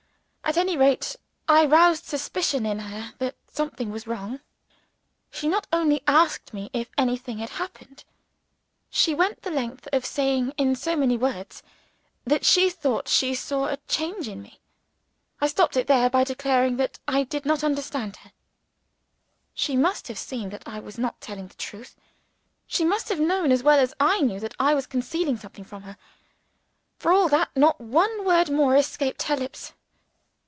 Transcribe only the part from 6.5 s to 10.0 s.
me if anything had happened, she went the length